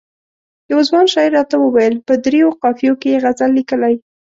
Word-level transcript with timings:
یوه 0.71 0.83
ځوان 0.89 1.05
شاعر 1.13 1.31
راته 1.37 1.55
وویل 1.59 1.95
په 2.07 2.13
دریو 2.25 2.49
قافیو 2.61 2.99
کې 3.01 3.07
یې 3.13 3.21
غزل 3.23 3.51
لیکلی. 3.57 3.95